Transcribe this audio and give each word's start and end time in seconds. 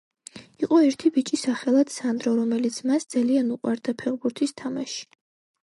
იყო 0.67 0.79
ერთი 0.85 1.11
ბიჭი 1.17 1.39
სახელად 1.41 1.93
სანდრო 1.97 2.33
რომელიც 2.41 2.81
მას 2.93 3.07
ძალიან 3.17 3.55
უყვარდა 3.59 3.97
ფეხბურთის 4.03 4.59
თამაში 4.65 5.01